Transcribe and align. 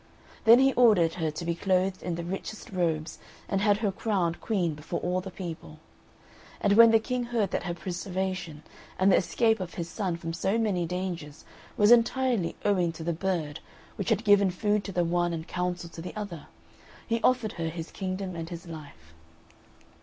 Then 0.45 0.57
he 0.57 0.73
ordered 0.73 1.13
her 1.13 1.29
to 1.29 1.45
be 1.45 1.53
clothed 1.53 2.01
in 2.01 2.15
the 2.15 2.23
richest 2.23 2.71
robes, 2.71 3.19
and 3.47 3.61
had 3.61 3.77
her 3.85 3.91
crowned 3.91 4.41
Queen 4.41 4.73
before 4.73 4.99
all 5.01 5.21
the 5.21 5.29
people. 5.29 5.77
And 6.59 6.73
when 6.73 6.89
the 6.89 6.97
King 6.97 7.25
heard 7.25 7.51
that 7.51 7.65
her 7.65 7.75
preservation, 7.75 8.63
and 8.97 9.11
the 9.11 9.15
escape 9.17 9.59
of 9.59 9.75
his 9.75 9.87
son 9.87 10.17
from 10.17 10.33
so 10.33 10.57
many 10.57 10.87
dangers 10.87 11.45
were 11.77 11.93
entirely 11.93 12.55
owing 12.65 12.91
to 12.93 13.03
the 13.03 13.13
bird, 13.13 13.59
which 13.95 14.09
had 14.09 14.23
given 14.23 14.49
food 14.49 14.83
to 14.85 14.91
the 14.91 15.03
one 15.05 15.33
and 15.33 15.47
counsel 15.47 15.87
to 15.91 16.01
the 16.01 16.15
other, 16.15 16.47
he 17.05 17.21
offered 17.21 17.51
her 17.53 17.69
his 17.69 17.91
kingdom 17.91 18.35
and 18.35 18.49
his 18.49 18.65
life. 18.65 19.13